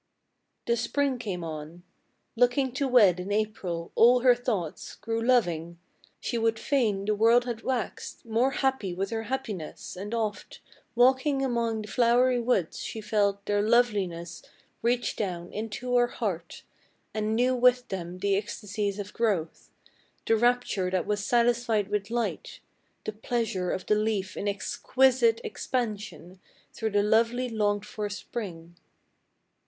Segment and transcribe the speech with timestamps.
[0.65, 1.83] The spring came on:
[2.35, 5.77] Looking to wed in April all her thoughts Grew loving:
[6.19, 10.59] she would fain the world had waxed More happy with her happiness, and oft
[10.95, 14.41] Walking among the flowery woods she felt Their loveliness
[14.81, 16.63] reach down into her heart,
[17.13, 19.69] And knew with them the ecstasies of growth,
[20.25, 22.59] The rapture that was satisfied with light,
[23.05, 26.39] The pleasure of the leaf in exquisite Expansion,
[26.73, 28.75] through the lovely longed for spring.